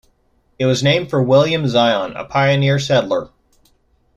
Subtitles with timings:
[0.57, 3.29] It was named for William Zion, a pioneer settler.